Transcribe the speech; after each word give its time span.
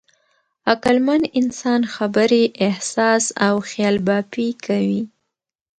عقلمن 0.71 1.21
انسان 1.39 1.81
خبرې، 1.95 2.43
احساس 2.67 3.23
او 3.45 3.55
خیالبافي 3.69 4.47
کوي. 4.65 5.01